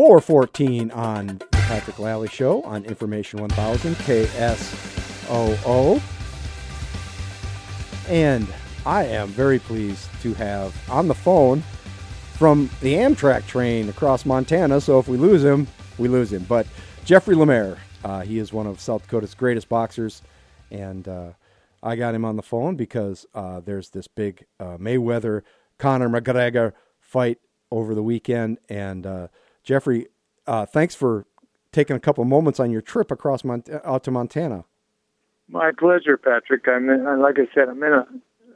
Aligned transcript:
414 0.00 0.90
on 0.92 1.26
the 1.26 1.44
Patrick 1.50 1.98
Lally 1.98 2.28
Show 2.28 2.62
on 2.62 2.86
Information 2.86 3.38
1000 3.38 3.94
KSOO. 3.96 6.00
And 8.08 8.48
I 8.86 9.04
am 9.04 9.28
very 9.28 9.58
pleased 9.58 10.08
to 10.22 10.32
have 10.32 10.74
on 10.88 11.06
the 11.06 11.14
phone 11.14 11.60
from 12.38 12.70
the 12.80 12.94
Amtrak 12.94 13.46
train 13.46 13.90
across 13.90 14.24
Montana. 14.24 14.80
So 14.80 14.98
if 14.98 15.06
we 15.06 15.18
lose 15.18 15.44
him, 15.44 15.66
we 15.98 16.08
lose 16.08 16.32
him. 16.32 16.46
But 16.48 16.66
Jeffrey 17.04 17.34
Lemaire, 17.34 17.76
uh, 18.02 18.22
he 18.22 18.38
is 18.38 18.54
one 18.54 18.66
of 18.66 18.80
South 18.80 19.02
Dakota's 19.02 19.34
greatest 19.34 19.68
boxers. 19.68 20.22
And 20.70 21.06
uh, 21.06 21.32
I 21.82 21.96
got 21.96 22.14
him 22.14 22.24
on 22.24 22.36
the 22.36 22.42
phone 22.42 22.74
because 22.74 23.26
uh, 23.34 23.60
there's 23.60 23.90
this 23.90 24.08
big 24.08 24.46
uh, 24.58 24.78
Mayweather 24.78 25.42
Conor 25.76 26.08
McGregor 26.08 26.72
fight 27.00 27.36
over 27.70 27.94
the 27.94 28.02
weekend. 28.02 28.56
And 28.70 29.06
uh, 29.06 29.28
Jeffrey, 29.62 30.08
uh, 30.46 30.66
thanks 30.66 30.94
for 30.94 31.26
taking 31.72 31.96
a 31.96 32.00
couple 32.00 32.24
moments 32.24 32.58
on 32.60 32.70
your 32.70 32.80
trip 32.80 33.10
across 33.10 33.44
Mont- 33.44 33.68
out 33.84 34.04
to 34.04 34.10
Montana. 34.10 34.64
My 35.48 35.72
pleasure, 35.76 36.16
Patrick. 36.16 36.66
I'm 36.68 36.88
in, 36.88 37.20
like 37.20 37.36
I 37.38 37.52
said, 37.54 37.68
I'm 37.68 37.82
in 37.82 37.92
a 37.92 38.06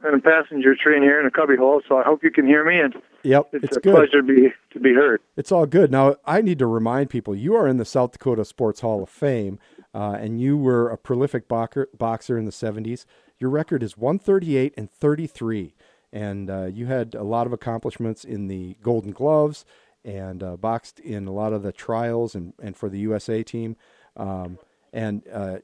in 0.07 0.13
a 0.13 0.19
passenger 0.19 0.75
train 0.75 1.01
here 1.01 1.19
in 1.19 1.25
a 1.25 1.31
cubby 1.31 1.55
hole, 1.55 1.81
so 1.87 1.97
I 1.97 2.03
hope 2.03 2.23
you 2.23 2.31
can 2.31 2.45
hear 2.45 2.63
me. 2.63 2.79
And 2.79 2.93
yep, 3.23 3.49
it's, 3.53 3.65
it's 3.65 3.77
a 3.77 3.79
good. 3.79 3.95
pleasure 3.95 4.21
to 4.21 4.23
be 4.23 4.53
to 4.71 4.79
be 4.79 4.93
heard. 4.93 5.21
It's 5.35 5.51
all 5.51 5.65
good. 5.65 5.91
Now 5.91 6.15
I 6.25 6.41
need 6.41 6.59
to 6.59 6.67
remind 6.67 7.09
people 7.09 7.35
you 7.35 7.55
are 7.55 7.67
in 7.67 7.77
the 7.77 7.85
South 7.85 8.13
Dakota 8.13 8.45
Sports 8.45 8.81
Hall 8.81 9.03
of 9.03 9.09
Fame, 9.09 9.59
uh, 9.93 10.17
and 10.19 10.39
you 10.39 10.57
were 10.57 10.89
a 10.89 10.97
prolific 10.97 11.47
boxer, 11.47 11.89
boxer 11.97 12.37
in 12.37 12.45
the 12.45 12.51
'70s. 12.51 13.05
Your 13.39 13.49
record 13.49 13.83
is 13.83 13.97
138 13.97 14.73
and 14.77 14.89
33, 14.89 15.75
and 16.13 16.49
uh, 16.49 16.65
you 16.65 16.85
had 16.85 17.13
a 17.15 17.23
lot 17.23 17.47
of 17.47 17.51
accomplishments 17.53 18.23
in 18.23 18.47
the 18.47 18.77
Golden 18.81 19.11
Gloves 19.11 19.65
and 20.05 20.43
uh, 20.43 20.55
boxed 20.55 20.99
in 20.99 21.27
a 21.27 21.31
lot 21.31 21.51
of 21.51 21.63
the 21.63 21.71
trials 21.71 22.35
and, 22.35 22.53
and 22.61 22.77
for 22.77 22.87
the 22.87 22.99
USA 22.99 23.43
team. 23.43 23.75
Um, 24.15 24.59
and 24.93 25.23
uh, 25.33 25.57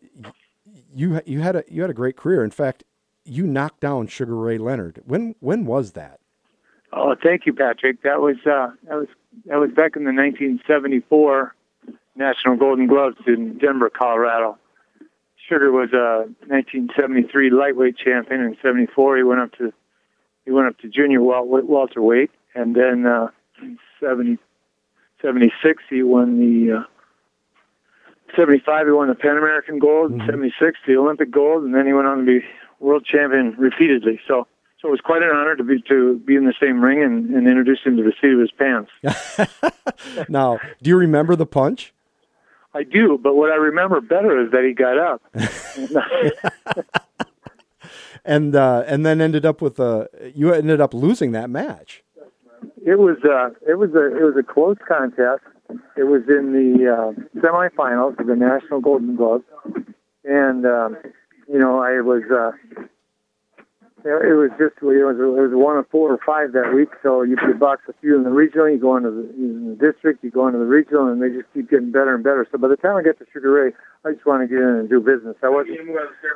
you 0.94 1.22
you 1.25 1.39
had 1.39 1.56
a 1.56 1.64
you 1.70 1.81
had 1.81 1.89
a 1.89 1.94
great 1.94 2.17
career. 2.17 2.44
In 2.44 2.52
fact, 2.52 2.84
you 3.23 3.45
knocked 3.45 3.80
down 3.80 4.08
Sugar 4.08 4.36
Ray 4.36 4.58
Leonard. 4.58 5.02
When 5.06 5.36
when 5.39 5.66
was 5.66 5.92
that? 5.92 6.19
Oh, 6.92 7.16
thank 7.22 7.45
you, 7.45 7.53
Patrick. 7.53 8.02
That 8.03 8.19
was 8.19 8.38
uh, 8.45 8.72
that 8.88 8.95
was 8.95 9.08
that 9.45 9.58
was 9.58 9.69
back 9.72 9.95
in 9.95 10.03
the 10.03 10.12
1974 10.12 11.56
National 12.16 12.58
Golden 12.58 12.88
Gloves 12.88 13.17
in 13.25 13.58
Denver, 13.58 13.89
Colorado. 13.89 14.58
Sugar 15.47 15.72
was 15.72 15.92
a 15.94 16.28
1973 16.47 17.50
lightweight 17.50 17.97
champion. 17.97 18.42
In 18.42 18.58
'74, 18.62 19.17
he 19.17 19.23
went 19.23 19.39
up 19.39 19.52
to 19.53 19.72
he 20.45 20.52
went 20.52 20.67
up 20.67 20.78
to 20.80 20.89
junior 20.89 21.22
welterweight, 21.22 22.31
and 22.56 22.75
then 22.75 23.06
uh, 23.06 23.30
in 23.62 23.78
70, 24.00 24.38
76 25.22 25.84
he 25.90 26.04
won 26.04 26.40
the 26.40 26.80
uh, 26.80 26.84
75 28.36 28.88
he 28.88 28.92
won 28.92 29.08
the 29.08 29.16
Pan 29.16 29.38
American 29.38 29.80
gold, 29.80 30.12
mm-hmm. 30.12 30.26
76 30.26 30.80
the 30.88 30.95
Olympic 30.95 31.31
gold, 31.31 31.64
and 31.64 31.73
then 31.73 31.86
he 31.86 31.94
went 31.94 32.08
on 32.08 32.20
to 32.20 32.26
be 32.26 32.45
world 32.80 33.06
champion 33.06 33.56
repeatedly. 33.58 34.20
So 34.28 34.48
so 34.81 34.88
it 34.88 34.92
was 34.92 35.02
quite 35.02 35.22
an 35.22 35.30
honor 35.30 35.56
to 35.56 35.64
be 35.64 35.81
to 35.90 36.18
be 36.26 36.36
in 36.36 36.45
the 36.45 36.56
same 36.59 36.81
ring 36.81 37.03
and, 37.03 37.30
and 37.36 37.48
introduce 37.48 37.80
him 37.84 37.98
to 37.98 38.03
the 38.03 38.14
seat 38.20 38.34
of 38.34 38.40
his 38.40 38.52
pants. 38.52 38.92
now, 40.30 40.59
do 40.81 40.90
you 40.90 40.98
remember 40.98 41.36
the 41.36 41.46
punch? 41.46 41.94
I 42.73 42.84
do, 42.84 43.20
but 43.22 43.36
what 43.36 43.52
I 43.52 43.58
remember 43.58 44.02
better 44.02 44.44
is 44.44 44.52
that 44.52 44.64
he 44.64 44.73
got 44.73 44.98
up. 44.98 45.22
and 48.25 48.56
uh, 48.56 48.84
and 48.88 49.06
then 49.06 49.22
ended 49.22 49.46
up 49.46 49.62
with 49.62 49.80
a 49.80 50.09
you 50.34 50.52
ended 50.53 50.81
up 50.81 50.94
losing 50.94 51.31
that 51.34 51.50
match. 51.50 52.03
It 52.86 53.00
was 53.00 53.17
uh, 53.23 53.50
it 53.67 53.78
was 53.78 53.92
a 53.94 54.06
it 54.17 54.23
was 54.23 54.36
a 54.38 54.44
close 54.44 54.78
contest. 54.88 55.44
It 55.95 56.04
was 56.04 56.23
in 56.28 56.52
the 56.52 56.92
uh, 56.92 57.40
semifinals 57.40 58.20
of 58.20 58.28
the 58.28 58.36
National 58.36 58.81
Golden 58.81 59.16
Gloves, 59.16 59.45
and 60.26 60.66
um, 60.66 60.98
you 61.47 61.59
know 61.59 61.80
I 61.80 62.02
was 62.02 62.24
uh, 62.30 62.52
it 64.03 64.34
was 64.34 64.50
just 64.58 64.81
it 64.81 65.06
was 65.06 65.18
it 65.18 65.41
was 65.41 65.52
one 65.53 65.78
of 65.78 65.88
four 65.90 66.12
or 66.12 66.19
five 66.25 66.53
that 66.53 66.74
week. 66.74 66.90
So 67.03 67.22
you 67.22 67.38
could 67.38 67.59
box 67.59 67.84
a 67.88 67.94
few 68.02 68.18
in 68.18 68.24
the 68.24 68.31
regional, 68.31 68.69
you 68.69 68.80
go 68.80 68.97
into 68.97 69.12
the, 69.12 69.30
in 69.38 69.69
the 69.69 69.78
district, 69.78 70.24
you 70.24 70.31
go 70.31 70.47
into 70.47 70.59
the 70.59 70.66
regional, 70.66 71.08
and 71.08 71.22
they 71.22 71.30
just 71.30 71.46
keep 71.53 71.69
getting 71.69 71.91
better 71.91 72.16
and 72.16 72.24
better. 72.24 72.47
So 72.52 72.58
by 72.58 72.68
the 72.68 72.78
time 72.78 72.96
I 72.96 73.03
get 73.03 73.19
to 73.19 73.25
Sugar 73.31 73.52
Ray, 73.52 73.72
I 74.03 74.14
just 74.14 74.25
want 74.25 74.41
to 74.41 74.47
get 74.47 74.58
in 74.62 74.85
and 74.85 74.90
do 74.90 75.00
business. 75.00 75.35
I 75.44 75.50
wasn't 75.50 75.78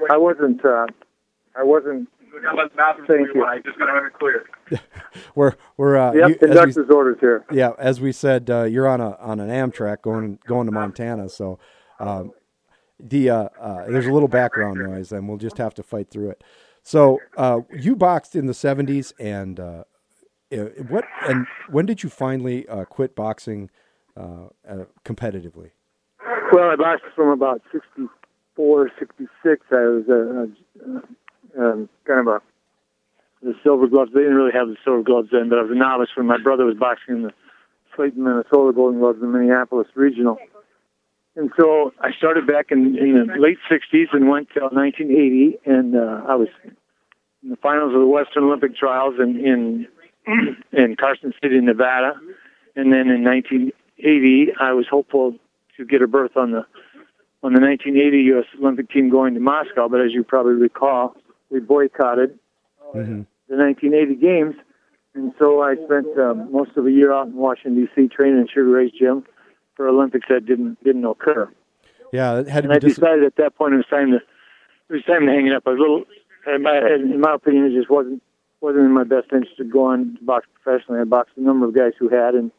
I 0.09 0.17
wasn't 0.17 0.63
uh, 0.63 0.85
I 1.57 1.63
wasn't. 1.63 2.07
Thank 3.07 3.27
you. 3.33 3.45
I 3.45 3.59
just 3.59 3.77
got 3.77 3.85
to 3.85 3.93
have 3.93 4.05
it 4.05 4.13
clear. 4.13 4.45
we're 5.35 5.53
we're 5.77 5.97
uh, 5.97 6.13
yep, 6.13 6.39
conductor's 6.39 6.89
orders 6.89 7.17
here. 7.19 7.45
Yeah, 7.51 7.71
as 7.77 8.01
we 8.01 8.11
said, 8.11 8.49
uh, 8.49 8.63
you're 8.63 8.87
on 8.87 9.01
a 9.01 9.15
on 9.17 9.39
an 9.39 9.49
Amtrak 9.49 10.01
going 10.01 10.39
going 10.45 10.65
to 10.65 10.71
Montana, 10.71 11.29
so. 11.29 11.59
Um, 11.99 12.33
the 12.99 13.29
uh, 13.29 13.49
uh, 13.59 13.85
there's 13.87 14.05
a 14.05 14.11
little 14.11 14.27
background 14.27 14.79
noise, 14.79 15.11
and 15.11 15.27
we'll 15.27 15.37
just 15.37 15.57
have 15.57 15.73
to 15.75 15.83
fight 15.83 16.09
through 16.09 16.29
it. 16.29 16.43
So 16.81 17.19
uh, 17.35 17.61
you 17.75 17.95
boxed 17.95 18.35
in 18.35 18.45
the 18.45 18.53
'70s, 18.53 19.11
and 19.19 19.59
uh, 19.59 19.83
what 20.87 21.05
and 21.27 21.47
when 21.69 21.85
did 21.85 22.03
you 22.03 22.09
finally 22.09 22.67
uh, 22.67 22.85
quit 22.85 23.15
boxing 23.15 23.69
uh, 24.15 24.47
uh, 24.67 24.85
competitively? 25.03 25.71
Well, 26.51 26.69
I 26.69 26.75
boxed 26.75 27.05
from 27.15 27.29
about 27.29 27.61
'64, 27.71 28.91
'66. 28.99 29.65
I 29.71 29.75
was 29.75 30.03
a, 30.07 30.89
a, 30.89 31.01
um, 31.57 31.89
kind 32.05 32.19
of 32.21 32.27
a 32.27 32.41
the 33.41 33.53
silver 33.63 33.87
gloves. 33.87 34.11
They 34.13 34.21
didn't 34.21 34.35
really 34.35 34.53
have 34.53 34.67
the 34.67 34.77
silver 34.83 35.03
gloves 35.03 35.29
then, 35.31 35.49
but 35.49 35.59
I 35.59 35.61
was 35.61 35.71
a 35.71 35.75
novice 35.75 36.09
when 36.15 36.25
my 36.25 36.37
brother 36.41 36.65
was 36.65 36.75
boxing 36.75 37.17
in 37.17 37.21
the 37.23 37.33
Clayton, 37.95 38.23
Minnesota 38.23 38.73
Golden 38.73 38.99
Gloves 38.99 39.19
in 39.21 39.31
Minneapolis 39.31 39.87
Regional. 39.95 40.37
And 41.35 41.51
so 41.59 41.91
I 41.99 42.11
started 42.17 42.47
back 42.47 42.71
in, 42.71 42.97
in 42.97 43.27
the 43.27 43.39
late 43.39 43.57
60s 43.69 44.07
and 44.13 44.29
went 44.29 44.49
till 44.53 44.69
1980, 44.69 45.59
and 45.65 45.95
uh, 45.95 46.23
I 46.27 46.35
was 46.35 46.47
in 47.43 47.49
the 47.49 47.57
finals 47.57 47.93
of 47.93 47.99
the 47.99 48.07
Western 48.07 48.43
Olympic 48.45 48.75
Trials 48.75 49.15
in 49.19 49.37
in, 49.45 49.87
in 50.71 50.95
Carson 50.95 51.33
City, 51.41 51.59
Nevada. 51.59 52.13
And 52.75 52.91
then 52.91 53.09
in 53.09 53.23
1980, 53.23 54.53
I 54.59 54.73
was 54.73 54.85
hopeful 54.89 55.35
to 55.77 55.85
get 55.85 56.01
a 56.01 56.07
berth 56.07 56.35
on 56.35 56.51
the 56.51 56.65
on 57.43 57.53
the 57.53 57.61
1980 57.61 58.17
U.S. 58.33 58.45
Olympic 58.59 58.89
team 58.89 59.09
going 59.09 59.35
to 59.35 59.39
Moscow. 59.39 59.87
But 59.87 60.01
as 60.01 60.11
you 60.11 60.23
probably 60.23 60.53
recall, 60.53 61.15
we 61.49 61.59
boycotted 61.59 62.37
mm-hmm. 62.93 63.21
the 63.49 63.55
1980 63.55 64.15
games, 64.15 64.55
and 65.13 65.33
so 65.39 65.61
I 65.61 65.75
spent 65.75 66.07
uh, 66.17 66.33
most 66.33 66.71
of 66.77 66.85
a 66.85 66.91
year 66.91 67.13
out 67.13 67.27
in 67.27 67.35
Washington 67.35 67.85
D.C. 67.85 68.09
training 68.09 68.39
in 68.39 68.47
Sugar 68.47 68.69
Ray's 68.69 68.91
gym 68.91 69.23
for 69.75 69.87
Olympics 69.87 70.27
that 70.29 70.45
didn't 70.45 70.83
didn't 70.83 71.05
occur. 71.05 71.49
Yeah, 72.11 72.39
it 72.39 72.47
had 72.47 72.65
and 72.65 72.73
I 72.73 72.79
dis- 72.79 72.95
decided 72.95 73.23
at 73.23 73.35
that 73.37 73.55
point 73.55 73.73
it 73.73 73.77
was 73.77 73.85
time 73.89 74.11
to 74.11 74.17
it 74.17 74.93
was 74.93 75.03
time 75.05 75.25
to 75.25 75.31
hang 75.31 75.47
it 75.47 75.53
up. 75.53 75.63
I 75.65 75.71
was 75.71 75.79
a 75.79 75.81
little, 75.81 76.03
in 76.55 76.61
my, 76.63 76.77
in 76.77 77.19
my 77.19 77.33
opinion, 77.33 77.65
it 77.65 77.75
just 77.75 77.89
wasn't 77.89 78.21
wasn't 78.61 78.85
in 78.85 78.91
my 78.91 79.03
best 79.03 79.27
interest 79.31 79.57
to 79.57 79.63
go 79.63 79.85
on 79.85 80.17
to 80.17 80.25
box 80.25 80.47
professionally. 80.61 81.01
I 81.01 81.03
boxed 81.03 81.33
a 81.37 81.41
number 81.41 81.67
of 81.67 81.75
guys 81.75 81.93
who 81.99 82.09
had, 82.09 82.35
and 82.35 82.51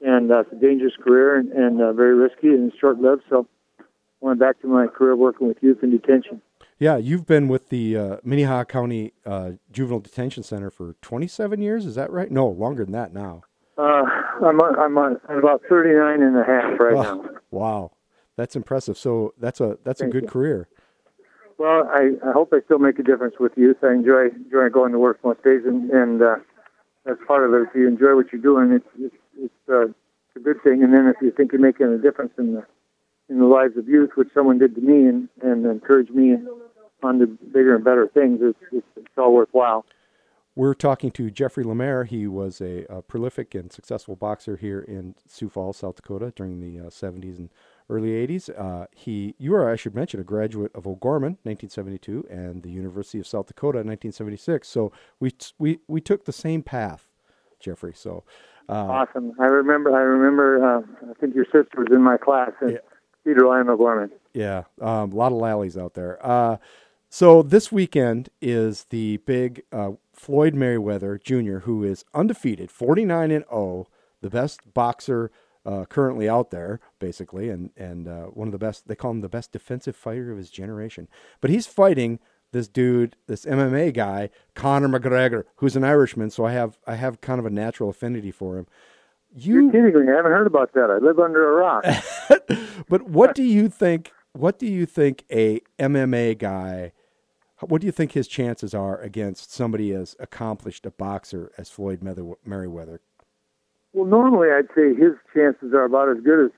and 0.00 0.32
uh, 0.32 0.40
it's 0.40 0.52
a 0.52 0.56
dangerous 0.56 0.94
career 0.96 1.36
and, 1.36 1.52
and 1.52 1.80
uh, 1.80 1.92
very 1.92 2.14
risky 2.14 2.48
and 2.48 2.72
short 2.80 2.98
lived. 2.98 3.22
So 3.30 3.46
I 3.80 3.84
went 4.20 4.40
back 4.40 4.60
to 4.62 4.66
my 4.66 4.86
career 4.86 5.14
working 5.14 5.48
with 5.48 5.58
youth 5.60 5.78
in 5.82 5.90
detention. 5.90 6.42
Yeah, 6.82 6.96
you've 6.96 7.26
been 7.26 7.46
with 7.46 7.68
the 7.68 7.96
uh, 7.96 8.16
Minnehaha 8.24 8.64
County 8.64 9.12
uh, 9.24 9.52
Juvenile 9.70 10.00
Detention 10.00 10.42
Center 10.42 10.68
for 10.68 10.96
27 11.00 11.62
years. 11.62 11.86
Is 11.86 11.94
that 11.94 12.10
right? 12.10 12.28
No, 12.28 12.48
longer 12.48 12.84
than 12.84 12.90
that 12.90 13.14
now. 13.14 13.42
Uh, 13.78 14.02
I'm 14.44 14.58
on, 14.60 15.20
I'm 15.28 15.38
about 15.38 15.62
39 15.68 16.22
and 16.22 16.36
a 16.36 16.42
half 16.42 16.80
right 16.80 16.94
now. 16.94 17.24
Wow, 17.52 17.92
that's 18.34 18.56
impressive. 18.56 18.98
So 18.98 19.32
that's 19.38 19.60
a 19.60 19.78
that's 19.84 20.00
Thank 20.00 20.10
a 20.10 20.12
good 20.12 20.24
you. 20.24 20.28
career. 20.30 20.68
Well, 21.56 21.88
I, 21.88 22.14
I 22.28 22.32
hope 22.32 22.52
I 22.52 22.58
still 22.64 22.80
make 22.80 22.98
a 22.98 23.04
difference 23.04 23.36
with 23.38 23.52
youth. 23.56 23.76
I 23.84 23.92
enjoy 23.92 24.34
enjoy 24.34 24.68
going 24.68 24.90
to 24.90 24.98
work 24.98 25.20
most 25.22 25.44
days, 25.44 25.60
and, 25.64 25.88
and 25.90 26.20
uh, 26.20 26.36
that's 27.04 27.20
part 27.28 27.46
of 27.46 27.54
it. 27.54 27.68
If 27.68 27.76
you 27.76 27.86
enjoy 27.86 28.16
what 28.16 28.32
you're 28.32 28.42
doing, 28.42 28.72
it's 28.72 28.88
it's 28.98 29.22
it's, 29.38 29.68
uh, 29.68 29.84
it's 29.84 29.94
a 30.34 30.40
good 30.40 30.60
thing. 30.64 30.82
And 30.82 30.92
then 30.92 31.06
if 31.06 31.22
you 31.22 31.30
think 31.30 31.52
you're 31.52 31.60
making 31.60 31.86
a 31.86 31.98
difference 31.98 32.32
in 32.38 32.54
the 32.54 32.66
in 33.28 33.38
the 33.38 33.46
lives 33.46 33.76
of 33.76 33.86
youth, 33.86 34.10
which 34.16 34.30
someone 34.34 34.58
did 34.58 34.74
to 34.74 34.80
me, 34.80 35.06
and 35.06 35.28
and 35.42 35.64
encouraged 35.64 36.10
me 36.10 36.38
on 37.04 37.18
to 37.18 37.26
bigger 37.26 37.74
and 37.74 37.84
better 37.84 38.08
things, 38.08 38.40
it's, 38.42 38.58
it's, 38.72 38.86
it's 38.96 39.18
all 39.18 39.32
worthwhile. 39.32 39.84
We're 40.54 40.74
talking 40.74 41.10
to 41.12 41.30
Jeffrey 41.30 41.64
Lemaire. 41.64 42.04
He 42.04 42.26
was 42.26 42.60
a, 42.60 42.84
a, 42.90 43.00
prolific 43.00 43.54
and 43.54 43.72
successful 43.72 44.16
boxer 44.16 44.58
here 44.58 44.80
in 44.80 45.14
Sioux 45.26 45.48
Falls, 45.48 45.78
South 45.78 45.96
Dakota, 45.96 46.30
during 46.36 46.60
the 46.60 46.86
uh, 46.86 46.90
70s 46.90 47.38
and 47.38 47.48
early 47.88 48.10
80s. 48.10 48.50
Uh, 48.50 48.86
he, 48.94 49.34
you 49.38 49.54
are, 49.54 49.70
I 49.70 49.76
should 49.76 49.94
mention, 49.94 50.20
a 50.20 50.24
graduate 50.24 50.70
of 50.74 50.86
O'Gorman, 50.86 51.38
1972, 51.44 52.26
and 52.28 52.62
the 52.62 52.70
University 52.70 53.18
of 53.18 53.26
South 53.26 53.46
Dakota, 53.46 53.78
1976. 53.78 54.68
So 54.68 54.92
we 55.20 55.32
we 55.58 55.78
we 55.88 56.02
took 56.02 56.26
the 56.26 56.32
same 56.32 56.62
path, 56.62 57.08
Jeffrey. 57.58 57.94
So 57.94 58.24
uh, 58.68 58.72
awesome. 58.72 59.32
I 59.40 59.46
remember. 59.46 59.96
I 59.96 60.02
remember. 60.02 60.64
Uh, 60.64 61.10
I 61.10 61.14
think 61.14 61.34
your 61.34 61.46
sister 61.46 61.78
was 61.78 61.88
in 61.90 62.02
my 62.02 62.18
class 62.18 62.50
in 62.60 62.70
yeah. 62.70 62.76
Cedar 63.24 63.46
Line, 63.46 63.70
O'Gorman. 63.70 64.10
Yeah, 64.34 64.64
um, 64.80 65.12
a 65.12 65.16
lot 65.16 65.32
of 65.32 65.38
lallies 65.38 65.76
out 65.76 65.94
there. 65.94 66.24
So 67.14 67.42
this 67.42 67.70
weekend 67.70 68.30
is 68.40 68.86
the 68.88 69.18
big 69.18 69.64
uh, 69.70 69.92
Floyd 70.14 70.54
Mayweather 70.54 71.22
Jr., 71.22 71.58
who 71.66 71.84
is 71.84 72.06
undefeated, 72.14 72.70
49 72.70 73.30
and 73.30 73.44
0, 73.50 73.86
the 74.22 74.30
best 74.30 74.72
boxer 74.72 75.30
uh, 75.66 75.84
currently 75.84 76.26
out 76.26 76.50
there, 76.50 76.80
basically, 76.98 77.50
and 77.50 77.68
and 77.76 78.08
uh, 78.08 78.22
one 78.28 78.48
of 78.48 78.52
the 78.52 78.58
best. 78.58 78.88
They 78.88 78.94
call 78.94 79.10
him 79.10 79.20
the 79.20 79.28
best 79.28 79.52
defensive 79.52 79.94
fighter 79.94 80.32
of 80.32 80.38
his 80.38 80.48
generation. 80.48 81.06
But 81.42 81.50
he's 81.50 81.66
fighting 81.66 82.18
this 82.52 82.66
dude, 82.66 83.16
this 83.26 83.44
MMA 83.44 83.92
guy, 83.92 84.30
Conor 84.54 84.88
McGregor, 84.88 85.44
who's 85.56 85.76
an 85.76 85.84
Irishman. 85.84 86.30
So 86.30 86.46
I 86.46 86.52
have 86.52 86.78
I 86.86 86.94
have 86.94 87.20
kind 87.20 87.38
of 87.38 87.44
a 87.44 87.50
natural 87.50 87.90
affinity 87.90 88.30
for 88.30 88.56
him. 88.56 88.66
You, 89.34 89.64
You're 89.64 89.70
kidding 89.70 90.06
me? 90.06 90.10
I 90.10 90.16
haven't 90.16 90.32
heard 90.32 90.46
about 90.46 90.72
that. 90.72 90.90
I 90.90 90.96
live 90.96 91.18
under 91.18 91.46
a 91.46 91.56
rock. 91.60 91.84
but 92.88 93.02
what 93.02 93.34
do 93.34 93.42
you 93.42 93.68
think? 93.68 94.12
What 94.32 94.58
do 94.58 94.66
you 94.66 94.86
think 94.86 95.26
a 95.30 95.60
MMA 95.78 96.38
guy? 96.38 96.92
What 97.68 97.80
do 97.80 97.86
you 97.86 97.92
think 97.92 98.12
his 98.12 98.28
chances 98.28 98.74
are 98.74 99.00
against 99.00 99.52
somebody 99.52 99.92
as 99.92 100.16
accomplished 100.18 100.84
a 100.86 100.90
boxer 100.90 101.52
as 101.56 101.70
Floyd 101.70 102.00
Mayweather? 102.00 102.98
Well, 103.92 104.06
normally 104.06 104.48
I'd 104.50 104.68
say 104.74 104.94
his 104.94 105.12
chances 105.34 105.72
are 105.74 105.84
about 105.84 106.08
as 106.08 106.22
good 106.24 106.46
as 106.46 106.50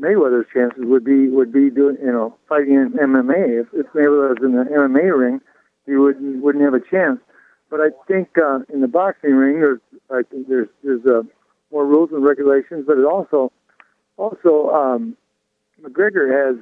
Mayweather's 0.00 0.46
chances 0.52 0.84
would 0.84 1.04
be 1.04 1.28
would 1.28 1.52
be 1.52 1.70
doing 1.70 1.96
you 2.00 2.12
know 2.12 2.36
fighting 2.48 2.74
in 2.74 2.92
MMA. 2.92 3.62
If, 3.62 3.68
if 3.72 3.86
Mayweather 3.92 4.30
was 4.30 4.38
in 4.42 4.52
the 4.52 4.64
MMA 4.64 5.18
ring, 5.18 5.40
he 5.86 5.96
wouldn't 5.96 6.42
wouldn't 6.42 6.64
have 6.64 6.74
a 6.74 6.80
chance. 6.80 7.20
But 7.70 7.80
I 7.80 7.88
think 8.06 8.28
uh, 8.38 8.60
in 8.72 8.80
the 8.80 8.88
boxing 8.88 9.34
ring, 9.34 9.60
there's 9.60 9.80
I 10.10 10.22
think 10.30 10.48
there's 10.48 10.68
there's 10.84 11.04
uh, 11.06 11.22
more 11.72 11.86
rules 11.86 12.10
and 12.12 12.24
regulations, 12.24 12.84
but 12.86 12.98
it 12.98 13.04
also 13.04 13.52
also 14.16 14.70
um, 14.70 15.16
McGregor 15.82 16.30
has 16.32 16.56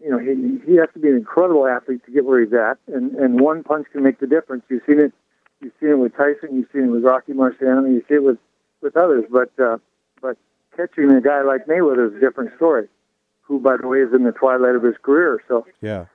you 0.00 0.10
know 0.10 0.18
he 0.18 0.60
he 0.66 0.76
has 0.76 0.88
to 0.94 0.98
be 0.98 1.08
an 1.08 1.16
incredible 1.16 1.66
athlete 1.66 2.04
to 2.06 2.12
get 2.12 2.24
where 2.24 2.40
he's 2.42 2.52
at, 2.52 2.78
and 2.92 3.14
and 3.14 3.40
one 3.40 3.62
punch 3.62 3.86
can 3.92 4.02
make 4.02 4.18
the 4.18 4.26
difference. 4.26 4.64
You've 4.68 4.82
seen 4.86 4.98
it, 4.98 5.12
you've 5.60 5.72
seen 5.80 5.90
it 5.90 5.98
with 5.98 6.16
Tyson, 6.16 6.56
you've 6.56 6.68
seen 6.72 6.84
it 6.84 6.90
with 6.90 7.04
Rocky 7.04 7.32
Marciano, 7.32 7.88
you 7.88 8.02
see 8.08 8.14
it 8.14 8.24
with 8.24 8.38
with 8.82 8.96
others, 8.96 9.24
but 9.30 9.50
uh, 9.62 9.78
but 10.20 10.36
catching 10.76 11.10
a 11.10 11.20
guy 11.20 11.42
like 11.42 11.66
Mayweather 11.66 12.10
is 12.10 12.16
a 12.16 12.20
different 12.20 12.54
story. 12.56 12.88
Who, 13.42 13.60
by 13.60 13.76
the 13.76 13.86
way, 13.86 13.98
is 13.98 14.12
in 14.12 14.24
the 14.24 14.32
twilight 14.32 14.74
of 14.74 14.82
his 14.82 14.96
career. 15.02 15.40
So 15.46 15.66
yeah. 15.80 16.06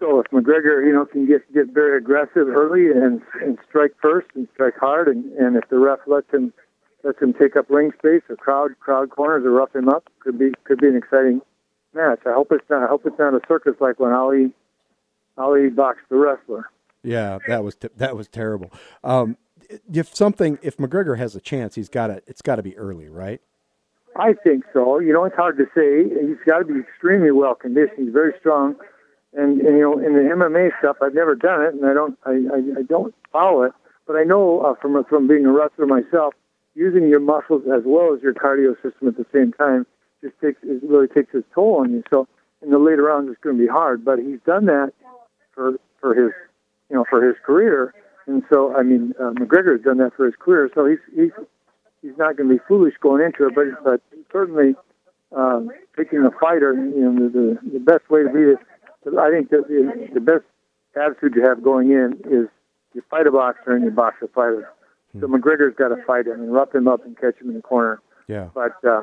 So 0.00 0.18
if 0.20 0.26
McGregor, 0.32 0.84
you 0.84 0.92
know, 0.92 1.04
can 1.04 1.26
get 1.26 1.40
get 1.52 1.68
very 1.68 1.98
aggressive 1.98 2.48
early 2.48 2.90
and 2.90 3.20
and 3.42 3.58
strike 3.68 3.92
first 4.00 4.28
and 4.34 4.48
strike 4.54 4.78
hard, 4.78 5.08
and 5.08 5.30
and 5.34 5.56
if 5.56 5.68
the 5.68 5.78
ref 5.78 6.00
lets 6.06 6.30
him 6.32 6.54
lets 7.02 7.20
him 7.20 7.34
take 7.34 7.56
up 7.56 7.68
ring 7.68 7.92
space 7.98 8.22
or 8.30 8.36
crowd 8.36 8.70
crowd 8.80 9.10
corners 9.10 9.44
or 9.44 9.50
rough 9.50 9.74
him 9.74 9.90
up, 9.90 10.08
could 10.20 10.38
be 10.38 10.52
could 10.64 10.78
be 10.78 10.88
an 10.88 10.96
exciting 10.96 11.42
match. 11.94 12.20
I 12.26 12.32
hope 12.32 12.52
it's 12.52 12.68
not. 12.68 12.82
I 12.82 12.86
hope 12.86 13.02
it's 13.06 13.18
not 13.18 13.34
a 13.34 13.40
circus 13.48 13.74
like 13.80 14.00
when 14.00 14.12
Ali 14.12 14.52
Ali 15.36 15.68
boxed 15.68 16.04
the 16.10 16.16
wrestler. 16.16 16.70
Yeah, 17.02 17.38
that 17.48 17.62
was 17.64 17.76
t- 17.76 17.88
that 17.96 18.16
was 18.16 18.28
terrible. 18.28 18.72
Um, 19.02 19.36
if 19.92 20.14
something, 20.14 20.58
if 20.62 20.76
McGregor 20.76 21.18
has 21.18 21.34
a 21.34 21.40
chance, 21.40 21.74
he's 21.74 21.88
got 21.88 22.08
to. 22.08 22.22
It's 22.26 22.42
got 22.42 22.56
to 22.56 22.62
be 22.62 22.76
early, 22.76 23.08
right? 23.08 23.40
I 24.16 24.34
think 24.44 24.64
so. 24.72 25.00
You 25.00 25.12
know, 25.12 25.24
it's 25.24 25.36
hard 25.36 25.58
to 25.58 25.64
say. 25.74 26.08
He's 26.26 26.38
got 26.46 26.60
to 26.60 26.64
be 26.64 26.80
extremely 26.80 27.30
well 27.30 27.54
conditioned. 27.54 28.06
He's 28.06 28.12
very 28.12 28.32
strong, 28.38 28.76
and, 29.32 29.60
and 29.60 29.76
you 29.76 29.82
know, 29.82 29.98
in 29.98 30.14
the 30.14 30.20
MMA 30.20 30.70
stuff, 30.78 30.96
I've 31.02 31.14
never 31.14 31.34
done 31.34 31.62
it, 31.62 31.74
and 31.74 31.84
I 31.84 31.94
don't, 31.94 32.18
I, 32.24 32.30
I, 32.30 32.80
I 32.80 32.82
don't 32.82 33.14
follow 33.32 33.62
it. 33.62 33.72
But 34.06 34.16
I 34.16 34.22
know 34.22 34.60
uh, 34.60 34.74
from 34.80 35.02
from 35.04 35.26
being 35.26 35.46
a 35.46 35.52
wrestler 35.52 35.86
myself, 35.86 36.34
using 36.74 37.08
your 37.08 37.20
muscles 37.20 37.62
as 37.74 37.82
well 37.84 38.14
as 38.14 38.22
your 38.22 38.34
cardio 38.34 38.74
system 38.82 39.08
at 39.08 39.16
the 39.16 39.26
same 39.32 39.52
time 39.52 39.86
just 40.24 40.40
takes 40.40 40.58
it 40.62 40.82
really 40.82 41.08
takes 41.08 41.34
its 41.34 41.46
toll 41.54 41.80
on 41.80 41.92
you. 41.92 42.02
So 42.12 42.26
in 42.62 42.70
the 42.70 42.78
later 42.78 43.04
rounds, 43.04 43.28
it's 43.30 43.40
going 43.40 43.56
to 43.56 43.62
be 43.62 43.68
hard. 43.68 44.04
But 44.04 44.18
he's 44.18 44.40
done 44.46 44.66
that 44.66 44.92
for 45.54 45.74
for 46.00 46.14
his 46.14 46.32
you 46.90 46.96
know 46.96 47.04
for 47.08 47.24
his 47.24 47.36
career, 47.44 47.94
and 48.26 48.42
so, 48.50 48.74
I 48.74 48.82
mean, 48.82 49.14
uh, 49.20 49.30
McGregor 49.32 49.72
has 49.72 49.82
done 49.82 49.98
that 49.98 50.12
for 50.16 50.26
his 50.26 50.34
career, 50.38 50.70
so 50.74 50.86
he's 50.86 50.98
he's 51.14 51.32
he's 52.00 52.16
not 52.16 52.36
going 52.36 52.48
to 52.48 52.54
be 52.54 52.60
foolish 52.66 52.94
going 53.00 53.22
into 53.22 53.46
it. 53.46 53.54
But 53.54 53.84
but 53.84 54.00
certainly, 54.32 54.74
um, 55.36 55.70
picking 55.94 56.20
a 56.24 56.30
fighter, 56.40 56.72
you 56.72 57.10
know, 57.10 57.28
the 57.28 57.58
the, 57.62 57.78
the 57.78 57.80
best 57.80 58.08
way 58.08 58.22
to 58.22 58.30
be 58.30 58.40
it. 58.40 58.58
I 59.06 59.30
think 59.30 59.50
that 59.50 59.68
the, 59.68 60.08
the 60.14 60.20
best 60.20 60.44
attitude 60.96 61.34
to 61.34 61.42
have 61.42 61.62
going 61.62 61.90
in 61.90 62.14
is 62.24 62.48
you 62.94 63.02
fight 63.10 63.26
a 63.26 63.30
boxer 63.30 63.76
and 63.76 63.84
you 63.84 63.90
box 63.90 64.16
a 64.22 64.28
fighter. 64.28 64.70
Hmm. 65.12 65.20
So 65.20 65.26
McGregor's 65.26 65.76
got 65.76 65.88
to 65.88 66.02
fight 66.06 66.26
him 66.26 66.40
and 66.40 66.54
rough 66.54 66.74
him 66.74 66.88
up 66.88 67.04
and 67.04 67.14
catch 67.18 67.38
him 67.38 67.50
in 67.50 67.56
the 67.56 67.62
corner. 67.62 68.00
Yeah. 68.28 68.48
But 68.54 68.82
uh, 68.88 69.02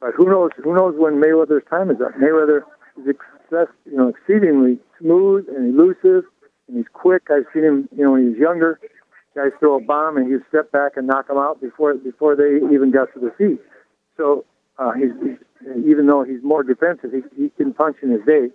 but 0.00 0.10
who 0.16 0.26
knows? 0.26 0.50
Who 0.62 0.74
knows 0.74 0.94
when 0.96 1.14
Mayweather's 1.14 1.66
time 1.68 1.90
is 1.90 2.00
up? 2.00 2.14
Mayweather 2.14 2.62
is 2.98 3.08
excess, 3.08 3.68
you 3.84 3.96
know, 3.96 4.08
exceedingly 4.08 4.78
smooth 4.98 5.46
and 5.48 5.74
elusive 5.74 6.24
and 6.70 6.78
he's 6.78 6.86
quick. 6.92 7.24
I've 7.30 7.46
seen 7.52 7.64
him, 7.64 7.88
you 7.96 8.04
know, 8.04 8.12
when 8.12 8.22
he 8.22 8.28
was 8.30 8.38
younger. 8.38 8.80
Guys 9.34 9.52
throw 9.60 9.76
a 9.76 9.80
bomb 9.80 10.16
and 10.16 10.30
he'd 10.30 10.40
step 10.48 10.72
back 10.72 10.92
and 10.96 11.06
knock 11.06 11.28
them 11.28 11.38
out 11.38 11.60
before 11.60 11.94
before 11.94 12.34
they 12.34 12.56
even 12.72 12.90
got 12.90 13.12
to 13.14 13.20
the 13.20 13.30
feet. 13.38 13.60
So 14.16 14.44
uh, 14.78 14.92
he's, 14.92 15.10
he's 15.22 15.38
even 15.86 16.06
though 16.06 16.24
he's 16.24 16.42
more 16.42 16.62
defensive, 16.62 17.10
he, 17.12 17.22
he 17.40 17.48
can 17.50 17.72
punch 17.72 17.96
in 18.02 18.10
his 18.10 18.22
day, 18.26 18.48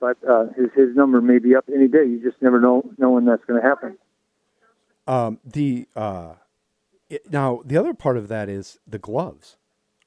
but 0.00 0.18
uh, 0.28 0.46
his 0.56 0.66
his 0.76 0.94
number 0.94 1.20
may 1.20 1.38
be 1.38 1.54
up 1.54 1.64
any 1.74 1.88
day. 1.88 2.04
You 2.04 2.20
just 2.22 2.42
never 2.42 2.60
know 2.60 2.90
know 2.98 3.10
when 3.10 3.24
that's 3.24 3.44
going 3.46 3.60
to 3.60 3.66
happen. 3.66 3.96
Um, 5.06 5.38
the 5.44 5.88
uh, 5.96 6.34
it, 7.08 7.30
now 7.30 7.62
the 7.64 7.78
other 7.78 7.94
part 7.94 8.18
of 8.18 8.28
that 8.28 8.50
is 8.50 8.78
the 8.86 8.98
gloves, 8.98 9.56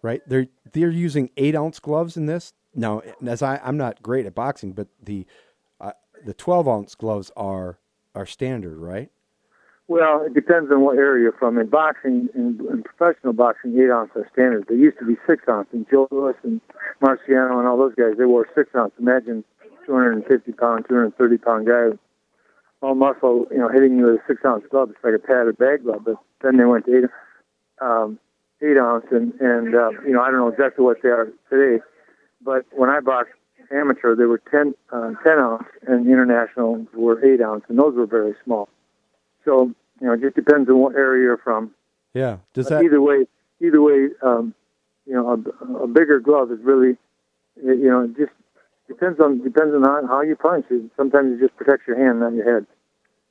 right? 0.02 0.22
They're 0.28 0.48
they're 0.72 0.90
using 0.90 1.30
eight 1.38 1.56
ounce 1.56 1.80
gloves 1.80 2.18
in 2.18 2.26
this. 2.26 2.54
Now, 2.74 3.02
as 3.26 3.42
I 3.42 3.60
I'm 3.64 3.78
not 3.78 4.02
great 4.02 4.26
at 4.26 4.36
boxing, 4.36 4.74
but 4.74 4.88
the 5.02 5.26
the 6.26 6.34
12 6.34 6.68
ounce 6.68 6.96
gloves 6.96 7.32
are 7.36 7.80
are 8.14 8.26
standard, 8.26 8.78
right? 8.78 9.10
Well, 9.88 10.24
it 10.26 10.34
depends 10.34 10.72
on 10.72 10.82
what 10.82 10.98
area 10.98 11.24
you're 11.24 11.34
from. 11.34 11.58
In 11.58 11.68
boxing, 11.68 12.30
in, 12.34 12.60
in 12.70 12.84
professional 12.84 13.34
boxing, 13.34 13.78
eight 13.78 13.92
ounce 13.92 14.12
are 14.16 14.30
standard. 14.32 14.66
They 14.70 14.76
used 14.76 15.00
to 15.00 15.06
be 15.06 15.18
six 15.28 15.44
ounce, 15.50 15.68
and 15.74 15.86
Joe 15.90 16.08
Louis 16.12 16.36
and 16.44 16.62
Marciano 17.02 17.60
and 17.60 17.68
all 17.68 17.78
those 17.78 17.96
guys, 17.96 18.14
they 18.18 18.26
wore 18.26 18.48
six 18.56 18.70
ounce. 18.76 18.94
Imagine 19.00 19.44
250 19.86 20.52
pound, 20.54 20.86
230 20.88 21.38
pound 21.38 21.68
guy, 21.68 21.98
all 22.82 22.96
muscle, 22.96 23.48
you 23.52 23.58
know, 23.58 23.70
hitting 23.70 23.98
you 23.98 24.06
with 24.06 24.16
a 24.16 24.24
six 24.28 24.42
ounce 24.46 24.64
glove. 24.70 24.92
It's 24.92 25.04
like 25.04 25.16
a 25.16 25.20
padded 25.20 25.58
bag 25.58 25.84
glove. 25.84 26.04
But 26.06 26.16
then 26.42 26.58
they 26.58 26.66
went 26.66 26.86
to 26.86 26.98
eight, 26.98 27.10
um, 27.82 28.20
eight 28.62 28.78
ounce, 28.78 29.06
and 29.12 29.34
and 29.40 29.76
uh, 29.76 29.90
you 30.06 30.14
know, 30.14 30.22
I 30.22 30.32
don't 30.32 30.40
know 30.40 30.48
exactly 30.50 30.84
what 30.84 30.98
they 31.02 31.10
are 31.10 31.28
today. 31.50 31.84
But 32.44 32.66
when 32.72 32.90
I 32.90 33.00
boxed 33.00 33.34
amateur, 33.72 34.16
they 34.16 34.26
were 34.26 34.42
10, 34.52 34.74
uh, 34.92 35.12
10 35.24 35.40
ounce, 35.40 35.64
and 35.88 36.08
international 36.08 36.86
were 36.94 37.24
8 37.24 37.42
ounce, 37.42 37.64
and 37.70 37.78
those 37.78 37.96
were 37.96 38.06
very 38.06 38.36
small. 38.44 38.70
So, 39.46 39.72
you 40.00 40.08
know, 40.08 40.14
it 40.14 40.22
just 40.22 40.36
depends 40.36 40.70
on 40.70 40.80
what 40.80 40.96
area 40.96 41.24
you're 41.24 41.38
from. 41.38 41.72
Yeah. 42.14 42.38
Does 42.54 42.66
but 42.66 42.80
that 42.80 42.86
either 42.86 43.02
way? 43.02 43.26
Either 43.62 43.82
way, 43.82 44.10
um, 44.24 44.54
you 45.06 45.14
know, 45.14 45.30
a, 45.30 45.84
a 45.84 45.88
bigger 45.88 46.20
glove 46.20 46.52
is 46.52 46.60
really, 46.64 46.98
you 47.64 47.90
know, 47.90 48.06
it 48.06 48.18
just 48.18 48.32
depends 48.88 49.20
on 49.20 49.44
depends 49.44 49.74
on 49.74 49.84
how, 49.84 50.06
how 50.08 50.22
you 50.22 50.36
punch. 50.36 50.66
It. 50.70 50.90
Sometimes 50.98 51.38
it 51.38 51.44
just 51.44 51.56
protects 51.56 51.88
your 51.88 51.98
hand, 52.04 52.20
not 52.20 52.34
your 52.34 52.52
head. 52.52 52.66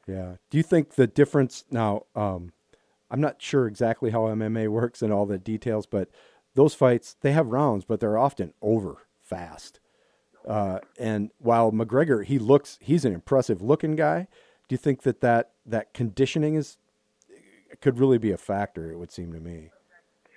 Yeah. 0.06 0.36
Do 0.50 0.56
you 0.56 0.62
think 0.62 0.94
the 0.94 1.06
difference 1.06 1.64
now? 1.70 2.04
Um, 2.14 2.52
I'm 3.10 3.20
not 3.20 3.42
sure 3.42 3.66
exactly 3.66 4.10
how 4.10 4.20
MMA 4.20 4.68
works 4.68 5.02
and 5.02 5.12
all 5.12 5.26
the 5.26 5.38
details, 5.38 5.86
but 5.86 6.08
those 6.54 6.74
fights 6.74 7.16
they 7.20 7.32
have 7.32 7.48
rounds, 7.48 7.84
but 7.84 8.00
they're 8.00 8.18
often 8.18 8.52
over 8.62 9.06
fast. 9.20 9.80
Uh, 10.46 10.78
and 10.98 11.30
while 11.38 11.70
McGregor, 11.70 12.24
he 12.24 12.38
looks, 12.38 12.78
he's 12.80 13.04
an 13.04 13.12
impressive 13.12 13.60
looking 13.60 13.94
guy. 13.94 14.26
Do 14.68 14.74
you 14.74 14.78
think 14.78 15.02
that 15.02 15.20
that, 15.20 15.50
that 15.66 15.92
conditioning 15.92 16.54
is 16.54 16.78
could 17.80 17.98
really 17.98 18.18
be 18.18 18.32
a 18.32 18.36
factor? 18.36 18.90
It 18.90 18.98
would 18.98 19.12
seem 19.12 19.32
to 19.32 19.40
me. 19.40 19.70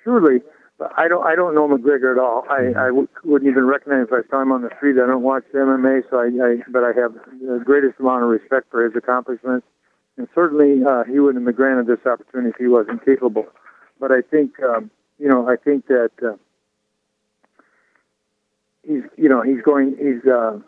Surely, 0.03 0.41
but 0.77 0.91
I 0.97 1.07
don't. 1.07 1.25
I 1.25 1.35
don't 1.35 1.55
know 1.55 1.67
McGregor 1.67 2.11
at 2.11 2.19
all. 2.19 2.45
I, 2.49 2.59
mm-hmm. 2.61 2.79
I 2.79 2.87
w- 2.87 3.07
wouldn't 3.23 3.49
even 3.49 3.65
recognize 3.65 4.07
if 4.07 4.13
I 4.13 4.27
saw 4.29 4.41
him 4.41 4.51
on 4.51 4.61
the 4.61 4.69
street. 4.77 4.95
I 5.01 5.07
don't 5.07 5.23
watch 5.23 5.43
MMA, 5.53 6.01
so 6.09 6.17
I, 6.17 6.27
I. 6.45 6.55
But 6.69 6.83
I 6.83 6.91
have 6.99 7.13
the 7.13 7.61
greatest 7.63 7.99
amount 7.99 8.23
of 8.23 8.29
respect 8.29 8.69
for 8.69 8.83
his 8.83 8.95
accomplishments, 8.95 9.65
and 10.17 10.27
certainly 10.35 10.83
uh, 10.83 11.03
he 11.03 11.19
wouldn't 11.19 11.43
have 11.43 11.45
been 11.45 11.55
granted 11.55 11.87
this 11.87 12.05
opportunity 12.05 12.49
if 12.49 12.55
he 12.57 12.67
wasn't 12.67 13.03
capable. 13.05 13.47
But 13.99 14.11
I 14.11 14.21
think, 14.21 14.61
um, 14.61 14.91
you 15.19 15.27
know, 15.27 15.49
I 15.49 15.55
think 15.55 15.87
that. 15.87 16.11
Uh, 16.21 16.37
he's 18.83 19.03
you 19.17 19.29
know 19.29 19.41
he's 19.41 19.61
going 19.63 19.95
he's 19.97 20.29
uh, 20.29 20.59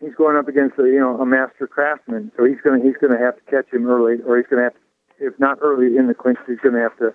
he's 0.00 0.14
going 0.14 0.36
up 0.36 0.48
against 0.48 0.78
a 0.78 0.84
you 0.84 0.98
know 0.98 1.20
a 1.20 1.26
master 1.26 1.66
craftsman, 1.66 2.32
so 2.36 2.44
he's 2.44 2.56
to 2.64 2.80
he's 2.82 2.96
to 3.00 3.18
have 3.18 3.36
to 3.36 3.50
catch 3.50 3.72
him 3.72 3.86
early, 3.86 4.16
or 4.26 4.38
he's 4.38 4.48
to 4.50 4.56
have 4.56 4.72
to, 4.72 5.26
if 5.26 5.38
not 5.38 5.58
early 5.60 5.96
in 5.96 6.08
the 6.08 6.14
clinch, 6.14 6.38
he's 6.46 6.60
to 6.62 6.72
have 6.72 6.96
to 6.98 7.14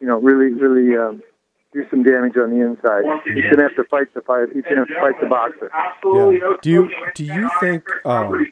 you 0.00 0.06
know 0.06 0.18
really 0.18 0.52
really 0.52 0.96
um, 0.96 1.22
do 1.72 1.84
some 1.90 2.02
damage 2.02 2.36
on 2.36 2.50
the 2.50 2.64
inside. 2.64 3.04
He's 3.24 3.44
to 3.54 3.62
have 3.62 3.76
to 3.76 3.84
fight 3.84 4.12
the 4.14 4.20
fight. 4.20 4.48
He's 4.52 4.64
to 4.64 4.76
have 4.76 4.88
to 4.88 4.94
fight 4.94 5.20
the 5.20 5.26
boxer. 5.26 5.70
Yeah. 5.72 6.56
Do 6.62 6.70
you 6.70 6.90
do 7.14 7.24
you 7.24 7.50
think? 7.60 7.84
Um, 8.04 8.46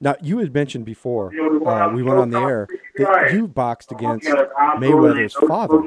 now 0.00 0.16
you 0.22 0.38
had 0.38 0.52
mentioned 0.54 0.84
before 0.84 1.32
uh, 1.66 1.90
we 1.92 2.02
went 2.02 2.18
on 2.18 2.30
the 2.30 2.40
air 2.40 2.68
that 2.96 3.32
you 3.32 3.48
boxed 3.48 3.92
against 3.92 4.26
Mayweather's 4.26 5.34
father. 5.34 5.82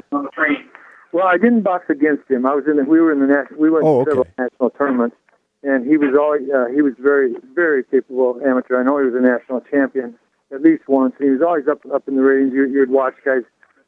Well, 1.12 1.26
I 1.26 1.36
didn't 1.36 1.62
box 1.62 1.84
against 1.90 2.30
him. 2.30 2.46
I 2.46 2.54
was 2.54 2.64
in 2.66 2.76
the, 2.76 2.84
we 2.84 2.98
were 2.98 3.12
in 3.12 3.20
the 3.20 3.26
national 3.26 3.60
we 3.60 3.70
went 3.70 3.84
oh, 3.84 4.04
to 4.04 4.10
several 4.10 4.26
national 4.38 4.70
tournaments, 4.70 5.16
and 5.62 5.86
he 5.86 5.98
was 5.98 6.16
always 6.18 6.42
uh, 6.48 6.72
he 6.74 6.80
was 6.80 6.94
very 6.98 7.34
very 7.54 7.84
capable 7.84 8.40
amateur. 8.44 8.80
I 8.80 8.82
know 8.82 8.98
he 8.98 9.04
was 9.04 9.14
a 9.14 9.20
national 9.20 9.60
champion 9.70 10.18
at 10.52 10.62
least 10.62 10.86
once. 10.86 11.14
And 11.18 11.26
he 11.26 11.32
was 11.32 11.42
always 11.42 11.66
up 11.68 11.80
up 11.92 12.06
in 12.06 12.16
the 12.16 12.22
ratings. 12.22 12.52
You, 12.52 12.68
you'd 12.68 12.90
watch 12.90 13.14
guys 13.24 13.42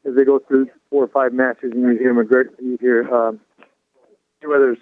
as 0.05 0.15
they 0.15 0.23
go 0.23 0.39
through 0.39 0.67
four 0.89 1.03
or 1.03 1.07
five 1.07 1.33
matches, 1.33 1.71
and 1.73 1.81
you 1.81 1.97
hear 1.97 2.13
McGregor, 2.13 2.51
you 2.61 2.77
hear 2.79 3.11
um, 3.13 3.39
Mayweather's 4.43 4.77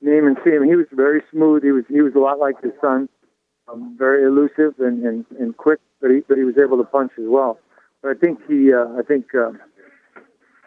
name 0.00 0.26
and 0.26 0.36
see 0.44 0.50
him. 0.50 0.64
He 0.64 0.74
was 0.74 0.86
very 0.92 1.22
smooth. 1.30 1.62
He 1.62 1.72
was 1.72 1.84
he 1.88 2.00
was 2.00 2.14
a 2.14 2.18
lot 2.18 2.38
like 2.38 2.60
his 2.62 2.72
son, 2.80 3.08
um, 3.70 3.96
very 3.98 4.24
elusive 4.24 4.74
and, 4.78 5.04
and, 5.04 5.24
and 5.38 5.56
quick, 5.56 5.80
but 6.00 6.10
he 6.10 6.20
but 6.28 6.38
he 6.38 6.44
was 6.44 6.56
able 6.58 6.76
to 6.78 6.84
punch 6.84 7.12
as 7.18 7.24
well. 7.26 7.58
But 8.02 8.10
I 8.10 8.14
think 8.14 8.40
he 8.48 8.72
uh, 8.72 8.86
I 8.98 9.02
think 9.02 9.34
uh, 9.34 9.52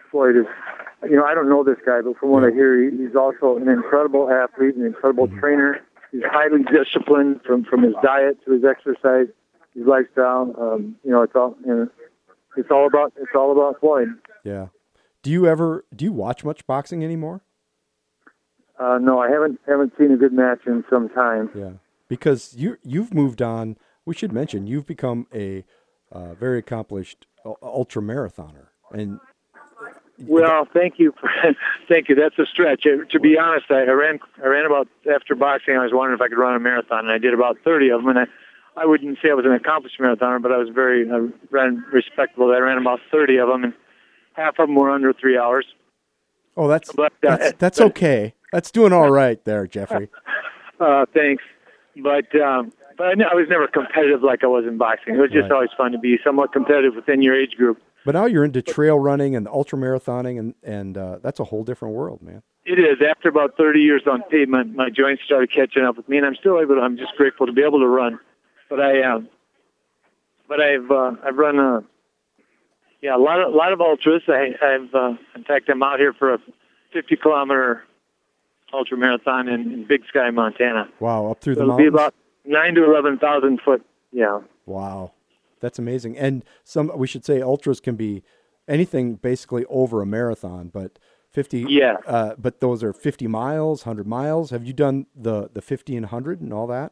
Floyd 0.10 0.36
is 0.36 0.46
you 1.04 1.16
know 1.16 1.26
I 1.26 1.34
don't 1.34 1.50
know 1.50 1.64
this 1.64 1.78
guy, 1.86 2.02
but 2.02 2.18
from 2.18 2.30
what 2.30 2.44
I 2.44 2.52
hear, 2.52 2.90
he, 2.90 2.96
he's 2.98 3.16
also 3.16 3.58
an 3.58 3.68
incredible 3.68 4.30
athlete, 4.30 4.76
an 4.76 4.86
incredible 4.86 5.28
mm-hmm. 5.28 5.40
trainer. 5.40 5.80
He's 6.12 6.24
highly 6.26 6.64
disciplined 6.64 7.42
from 7.46 7.64
from 7.64 7.84
his 7.84 7.94
diet 8.04 8.38
to 8.46 8.52
his 8.52 8.64
exercise, 8.64 9.28
his 9.74 9.86
lifestyle. 9.86 10.54
Um, 10.60 10.96
you 11.04 11.12
know, 11.12 11.22
it's 11.22 11.36
all 11.36 11.56
you 11.66 11.74
know, 11.74 11.90
it's 12.58 12.70
all 12.72 12.88
about 12.88 13.14
it's 13.18 13.32
all 13.36 13.52
about 13.52 13.80
Floyd. 13.80 14.10
Yeah. 14.44 14.68
Do 15.24 15.30
you 15.30 15.48
ever 15.48 15.86
do 15.96 16.04
you 16.06 16.12
watch 16.12 16.44
much 16.44 16.66
boxing 16.66 17.04
anymore? 17.04 17.42
Uh, 18.80 18.98
no, 19.00 19.20
I 19.20 19.30
haven't 19.30 19.60
haven't 19.68 19.94
seen 19.98 20.12
a 20.12 20.18
good 20.18 20.34
match 20.34 20.62
in 20.66 20.84
some 20.90 21.08
time. 21.10 21.52
Yeah, 21.56 21.72
because 22.12 22.54
you 22.58 22.78
you've 22.84 23.14
moved 23.14 23.42
on. 23.42 23.78
We 24.06 24.14
should 24.14 24.34
mention 24.34 24.68
you've 24.68 24.86
become 24.86 25.28
a 25.34 25.64
uh, 26.12 26.34
very 26.34 26.60
accomplished 26.60 27.26
ultra 27.64 28.02
marathoner, 28.02 28.68
and 28.92 29.22
well, 30.28 30.68
thank 30.74 30.96
you, 31.00 31.14
thank 31.88 32.10
you. 32.10 32.16
That's 32.16 32.38
a 32.38 32.46
stretch. 32.46 32.86
Uh, 32.86 33.06
to 33.12 33.20
be 33.22 33.38
honest, 33.38 33.68
I, 33.70 33.84
ran 33.84 34.20
I 34.44 34.48
ran 34.48 34.66
about 34.66 34.90
after 35.10 35.36
boxing. 35.36 35.78
I 35.78 35.84
was 35.84 35.94
wondering 35.94 36.18
if 36.18 36.22
I 36.22 36.28
could 36.28 36.38
run 36.38 36.54
a 36.54 36.60
marathon, 36.60 37.06
and 37.06 37.12
I 37.12 37.18
did 37.18 37.34
about 37.34 37.58
thirty 37.64 37.90
of 37.90 38.02
them. 38.02 38.10
And 38.10 38.20
I 38.20 38.26
I 38.76 38.86
wouldn't 38.86 39.18
say 39.24 39.32
I 39.32 39.34
was 39.34 39.46
an 39.46 39.54
accomplished 39.54 39.98
marathoner, 39.98 40.42
but 40.42 40.52
I 40.52 40.58
was 40.58 40.68
very 40.68 41.10
I 41.10 41.30
ran 41.50 41.86
respectable. 41.94 42.52
I 42.52 42.58
ran 42.58 42.78
about 42.78 43.00
thirty 43.10 43.38
of 43.38 43.48
them, 43.48 43.64
and 43.64 43.74
half 44.34 44.60
of 44.60 44.68
them 44.68 44.76
were 44.76 44.92
under 44.92 45.14
three 45.14 45.38
hours. 45.38 45.66
Oh, 46.58 46.68
that's 46.68 46.92
but, 46.92 47.14
uh, 47.26 47.38
that's, 47.38 47.58
that's 47.58 47.80
okay. 47.80 48.34
That's 48.52 48.70
doing 48.70 48.92
all 48.92 49.10
right 49.24 49.42
there, 49.46 49.66
Jeffrey. 49.66 50.10
uh, 50.82 51.06
thanks, 51.14 51.44
but 51.98 52.34
um, 52.40 52.72
but 52.98 53.08
I, 53.08 53.32
I 53.32 53.36
was 53.36 53.48
never 53.50 53.68
competitive 53.68 54.24
like 54.24 54.44
I 54.44 54.48
was 54.48 54.66
in 54.66 54.78
boxing. 54.78 55.16
It 55.16 55.20
was 55.20 55.32
just 55.32 55.44
right. 55.44 55.52
always 55.52 55.70
fun 55.78 55.92
to 55.92 55.98
be 55.98 56.18
somewhat 56.24 56.54
competitive 56.54 56.96
within 56.96 57.22
your 57.22 57.40
age 57.40 57.56
group. 57.58 57.82
But 58.06 58.16
now 58.16 58.26
you're 58.26 58.44
into 58.44 58.62
trail 58.62 58.98
running 58.98 59.36
and 59.36 59.48
ultra 59.48 59.78
marathoning, 59.78 60.40
and 60.40 60.56
and 60.64 60.98
uh, 60.98 61.20
that's 61.22 61.40
a 61.40 61.44
whole 61.44 61.64
different 61.64 61.96
world, 61.96 62.22
man. 62.22 62.42
It 62.66 62.80
is. 62.80 63.02
After 63.08 63.28
about 63.28 63.58
30 63.58 63.80
years 63.80 64.04
on 64.06 64.22
pavement, 64.30 64.76
my 64.76 64.90
joints 64.90 65.24
started 65.24 65.52
catching 65.52 65.84
up 65.84 65.98
with 65.98 66.08
me, 66.08 66.18
and 66.18 66.26
I'm 66.26 66.36
still 66.36 66.60
able. 66.60 66.76
to 66.76 66.82
I'm 66.82 66.98
just 66.98 67.16
grateful 67.16 67.48
to 67.48 67.52
be 67.52 67.64
able 67.64 67.80
to 67.80 67.88
run. 67.88 68.20
But 68.70 68.80
I, 68.80 69.02
um, 69.02 69.30
but 70.48 70.62
I've 70.62 70.90
uh, 70.90 71.16
I've 71.24 71.38
run 71.38 71.60
a 71.60 71.84
yeah 73.02 73.16
a 73.16 73.18
lot 73.18 73.42
of 73.42 73.54
a 73.54 73.58
lot 73.58 73.74
of 73.74 73.82
ultras. 73.82 74.24
I, 74.28 74.54
I've 74.62 74.94
uh, 74.94 75.14
in 75.36 75.44
fact 75.44 75.70
I'm 75.70 75.82
out 75.82 76.00
here 76.00 76.14
for 76.14 76.36
a 76.36 76.40
50 76.94 77.16
kilometer 77.18 77.84
ultra 78.74 78.98
marathon 78.98 79.48
in, 79.48 79.72
in 79.72 79.86
Big 79.88 80.02
Sky, 80.08 80.30
Montana. 80.30 80.88
Wow, 81.00 81.32
up 81.32 81.42
through 81.42 81.56
so 81.56 81.60
the 81.60 81.64
it'll 81.66 81.78
mountains. 81.78 81.92
be 81.92 81.96
about 81.96 82.14
nine 82.46 82.76
to 82.76 82.84
eleven 82.86 83.18
thousand 83.18 83.62
foot. 83.64 83.86
Yeah. 84.12 84.42
Wow. 84.66 85.14
That's 85.60 85.78
amazing. 85.80 86.18
And 86.18 86.44
some 86.64 86.92
we 86.96 87.08
should 87.08 87.24
say 87.24 87.42
ultras 87.42 87.80
can 87.80 87.96
be 87.96 88.24
anything 88.68 89.16
basically 89.16 89.66
over 89.70 90.02
a 90.02 90.06
marathon, 90.06 90.70
but 90.70 90.98
50 91.32 91.66
Yeah. 91.70 91.98
Uh, 92.06 92.34
but 92.38 92.60
those 92.62 92.84
are 92.84 92.94
50 92.94 93.28
miles, 93.28 93.86
100 93.86 94.06
miles. 94.08 94.50
Have 94.50 94.66
you 94.66 94.74
done 94.74 95.06
the 95.16 95.50
the 95.54 95.62
50 95.62 95.96
and 95.96 96.06
100 96.06 96.42
and 96.42 96.52
all 96.52 96.68
that? 96.68 96.92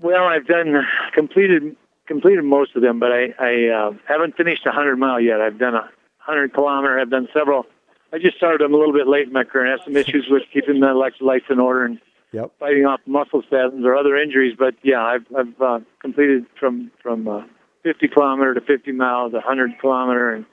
Well, 0.00 0.24
I've 0.24 0.46
done 0.46 0.84
completed 1.12 1.76
completed 2.06 2.44
most 2.44 2.76
of 2.76 2.82
them, 2.82 2.98
but 3.00 3.10
I 3.12 3.34
I 3.38 3.68
uh, 3.68 3.92
haven't 4.06 4.36
finished 4.36 4.64
a 4.66 4.70
100 4.70 4.96
mile 4.96 5.20
yet. 5.20 5.40
I've 5.40 5.58
done 5.58 5.74
a 5.74 5.90
100 6.26 6.54
kilometer. 6.54 6.98
I've 6.98 7.10
done 7.10 7.28
several. 7.34 7.66
I 8.14 8.18
just 8.18 8.36
started 8.36 8.60
them 8.60 8.72
a 8.72 8.76
little 8.76 8.92
bit 8.92 9.08
late 9.08 9.26
in 9.26 9.32
my 9.32 9.42
career. 9.42 9.66
I 9.66 9.70
have 9.72 9.80
some 9.84 9.96
issues 9.96 10.28
with 10.30 10.44
keeping 10.52 10.78
the 10.78 10.86
electrolytes 10.86 11.50
in 11.50 11.58
order 11.58 11.84
and 11.84 11.98
yep. 12.30 12.52
fighting 12.60 12.86
off 12.86 13.00
muscle 13.06 13.42
spasms 13.42 13.84
or 13.84 13.96
other 13.96 14.16
injuries. 14.16 14.54
But 14.56 14.74
yeah, 14.84 15.02
I've 15.02 15.26
I've 15.36 15.60
uh, 15.60 15.80
completed 16.00 16.46
from 16.58 16.92
from 17.02 17.26
uh, 17.26 17.42
50 17.82 18.06
kilometer 18.06 18.54
to 18.54 18.60
50 18.60 18.92
miles, 18.92 19.32
100 19.32 19.80
kilometer, 19.80 20.30
and 20.30 20.46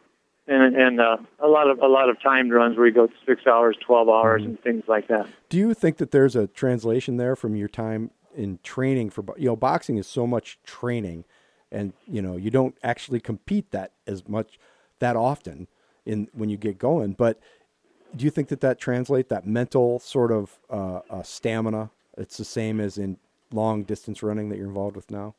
and 0.48 0.76
and 0.76 1.00
uh, 1.00 1.18
a 1.38 1.48
lot 1.48 1.70
of 1.70 1.78
a 1.78 1.88
lot 1.88 2.10
of 2.10 2.20
timed 2.20 2.52
runs 2.52 2.78
where 2.78 2.88
you 2.88 2.94
go 2.94 3.10
six 3.28 3.46
hours, 3.46 3.78
12 3.86 4.10
hours, 4.10 4.42
mm-hmm. 4.42 4.50
and 4.50 4.64
things 4.64 4.84
like 4.88 5.08
that. 5.10 5.28
Do 5.50 5.60
you 5.60 5.76
think 5.76 5.98
that 5.98 6.10
there's 6.10 6.36
a 6.36 6.48
translation 6.48 7.18
there 7.18 7.36
from 7.36 7.56
your 7.56 7.68
time 7.68 8.10
in 8.36 8.58
training 8.64 9.12
for 9.12 9.24
you 9.38 9.46
know 9.46 9.56
boxing 9.56 9.98
is 9.98 10.08
so 10.08 10.26
much 10.26 10.58
training, 10.64 11.26
and 11.72 11.94
you 12.08 12.24
know 12.24 12.38
you 12.38 12.50
don't 12.50 12.76
actually 12.82 13.20
compete 13.20 13.70
that 13.70 13.92
as 14.08 14.28
much 14.28 14.58
that 14.98 15.16
often 15.16 15.68
in 16.06 16.28
when 16.34 16.50
you 16.50 16.58
get 16.58 16.78
going, 16.78 17.14
but 17.14 17.40
do 18.16 18.26
you 18.26 18.32
think 18.32 18.50
that 18.50 18.62
that 18.62 18.80
translates 18.80 19.30
that 19.30 19.48
mental 19.48 20.00
sort 20.00 20.32
of 20.32 20.60
uh, 20.70 21.00
uh, 21.10 21.24
stamina? 21.24 21.92
It's 22.18 22.38
the 22.38 22.46
same 22.46 22.80
as 22.80 22.98
in 22.98 23.18
long 23.54 23.84
distance 23.84 24.22
running 24.22 24.50
that 24.50 24.58
you're 24.58 24.68
involved 24.68 24.96
with 24.96 25.12
now. 25.12 25.36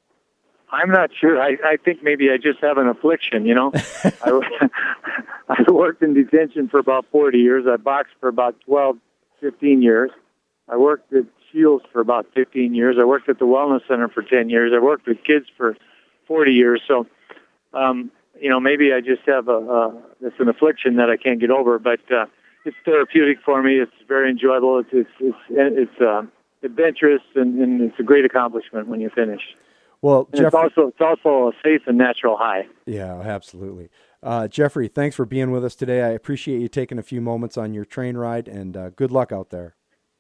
I'm 0.71 0.91
not 0.91 1.11
sure. 1.19 1.41
I, 1.41 1.57
I 1.65 1.77
think 1.77 2.03
maybe 2.03 2.31
I 2.31 2.39
just 2.39 2.61
have 2.61 2.79
an 2.79 2.89
affliction, 2.89 3.45
you 3.45 3.55
know. 3.55 3.73
I, 4.05 4.69
I 5.49 5.71
worked 5.71 6.03
in 6.03 6.15
detention 6.15 6.69
for 6.69 6.79
about 6.79 7.05
40 7.13 7.39
years. 7.39 7.67
I 7.69 7.77
boxed 7.77 8.15
for 8.21 8.29
about 8.29 8.57
12, 8.65 8.97
15 9.41 9.83
years. 9.83 10.11
I 10.69 10.77
worked 10.77 11.13
at 11.13 11.25
Shields 11.53 11.85
for 11.93 12.01
about 12.01 12.27
15 12.35 12.75
years. 12.75 12.97
I 12.99 13.05
worked 13.05 13.29
at 13.29 13.39
the 13.39 13.45
Wellness 13.45 13.87
Center 13.87 14.09
for 14.09 14.23
10 14.23 14.49
years. 14.49 14.73
I 14.75 14.83
worked 14.83 15.07
with 15.07 15.19
kids 15.25 15.47
for 15.59 15.77
40 16.27 16.53
years. 16.53 16.81
So, 16.89 17.07
um, 17.75 18.11
you 18.43 18.51
know, 18.51 18.59
maybe 18.59 18.93
I 18.93 19.01
just 19.01 19.23
have 19.27 19.47
a, 19.49 19.53
a 19.53 20.03
it's 20.21 20.37
an 20.41 20.49
affliction 20.49 20.97
that 20.97 21.09
I 21.09 21.17
can't 21.17 21.41
get 21.41 21.51
over. 21.51 21.79
But 21.79 22.01
uh, 22.13 22.27
it's 22.65 22.77
therapeutic 22.85 23.39
for 23.45 23.63
me. 23.63 23.77
It's 23.77 23.93
very 24.09 24.31
enjoyable. 24.31 24.81
It's 24.81 24.89
it's 24.93 25.11
it's, 25.21 25.39
it's 25.49 26.01
uh, 26.01 26.23
adventurous, 26.65 27.23
and, 27.37 27.61
and 27.61 27.81
it's 27.81 27.99
a 28.01 28.03
great 28.03 28.25
accomplishment 28.25 28.89
when 28.89 29.01
you 29.01 29.11
finish. 29.15 29.41
Well, 30.03 30.29
Jeffrey, 30.35 30.47
it's 30.47 30.55
also 30.57 30.89
it's 30.89 31.01
also 31.01 31.49
a 31.49 31.53
safe 31.63 31.83
and 31.87 31.97
natural 31.97 32.37
high. 32.37 32.67
Yeah, 32.85 33.21
absolutely. 33.21 33.89
Uh, 34.25 34.49
Jeffrey, 34.49 34.89
thanks 34.89 35.15
for 35.15 35.25
being 35.25 35.53
with 35.53 35.65
us 35.65 35.77
today. 35.77 36.03
I 36.03 36.11
appreciate 36.11 36.61
you 36.61 36.69
taking 36.69 36.99
a 36.99 37.03
few 37.03 37.21
moments 37.21 37.57
on 37.57 37.73
your 37.73 37.85
train 37.85 38.17
ride, 38.17 38.49
and 38.49 38.77
uh, 38.77 38.91
good 38.91 39.13
luck 39.13 39.31
out 39.31 39.51
there. 39.51 39.77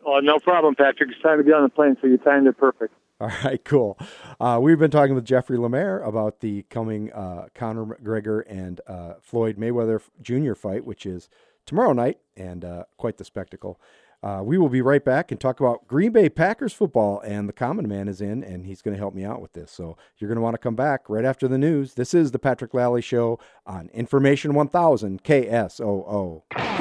Oh, 0.07 0.21
no 0.21 0.38
problem, 0.38 0.76
Patrick. 0.76 1.11
It's 1.11 1.23
time 1.23 1.38
to 1.38 1.45
be 1.45 1.52
on 1.52 1.64
the 1.64 1.69
plane, 1.69 1.97
so 2.00 2.07
you 2.07 2.19
timed 2.19 2.47
it 2.47 2.57
perfect. 2.57 2.95
All 3.23 3.31
right, 3.45 3.64
cool. 3.64 3.97
Uh, 4.41 4.59
we've 4.61 4.81
been 4.81 4.91
talking 4.91 5.14
with 5.14 5.25
Jeffrey 5.25 5.57
Lemaire 5.57 6.00
about 6.00 6.41
the 6.41 6.64
coming 6.71 7.12
uh, 7.12 7.47
Conor 7.55 7.85
McGregor 7.85 8.43
and 8.49 8.81
uh, 8.88 9.14
Floyd 9.21 9.59
Mayweather 9.59 10.02
Jr. 10.21 10.55
fight, 10.55 10.85
which 10.85 11.07
is 11.07 11.29
tomorrow 11.64 11.93
night, 11.93 12.19
and 12.37 12.64
uh, 12.64 12.83
quite 12.97 13.19
the 13.19 13.25
spectacle. 13.25 13.81
Uh, 14.25 14.41
we 14.43 14.59
will 14.59 14.69
be 14.69 14.83
right 14.83 15.05
back 15.05 15.31
and 15.31 15.41
talk 15.41 15.61
about 15.61 15.87
Green 15.87 16.11
Bay 16.11 16.29
Packers 16.29 16.73
football. 16.73 17.21
And 17.21 17.49
the 17.49 17.52
common 17.52 17.87
man 17.87 18.09
is 18.09 18.21
in, 18.21 18.43
and 18.43 18.67
he's 18.67 18.83
going 18.83 18.95
to 18.95 19.00
help 19.00 19.14
me 19.14 19.25
out 19.25 19.41
with 19.41 19.52
this. 19.52 19.71
So 19.71 19.97
you're 20.19 20.29
going 20.29 20.37
to 20.37 20.43
want 20.43 20.55
to 20.55 20.59
come 20.59 20.75
back 20.75 21.09
right 21.09 21.25
after 21.25 21.47
the 21.47 21.59
news. 21.59 21.95
This 21.95 22.14
is 22.14 22.33
the 22.33 22.41
Patrick 22.41 22.75
Lally 22.75 23.02
Show 23.02 23.38
on 23.64 23.88
Information 23.95 24.55
1000 24.55 25.23
KSOO. 25.23 26.43
Hi. 26.55 26.73